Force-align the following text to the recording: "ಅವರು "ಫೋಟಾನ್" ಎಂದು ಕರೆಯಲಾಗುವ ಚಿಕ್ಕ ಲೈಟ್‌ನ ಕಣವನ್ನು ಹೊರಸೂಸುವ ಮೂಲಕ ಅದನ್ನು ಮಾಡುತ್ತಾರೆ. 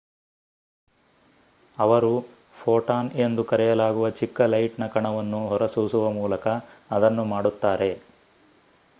"ಅವರು 1.77 2.09
"ಫೋಟಾನ್" 2.53 3.11
ಎಂದು 3.17 3.43
ಕರೆಯಲಾಗುವ 3.43 4.09
ಚಿಕ್ಕ 4.09 4.41
ಲೈಟ್‌ನ 4.45 4.87
ಕಣವನ್ನು 4.87 5.47
ಹೊರಸೂಸುವ 5.47 6.11
ಮೂಲಕ 6.11 6.47
ಅದನ್ನು 6.91 7.25
ಮಾಡುತ್ತಾರೆ. 7.25 7.91